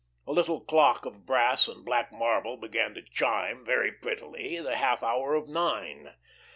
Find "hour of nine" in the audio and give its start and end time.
5.03-6.15